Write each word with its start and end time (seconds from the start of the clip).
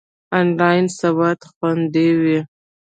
آنلاین 0.37 0.85
سودا 0.97 1.29
خوندی 1.55 2.09
وی؟ 2.21 2.39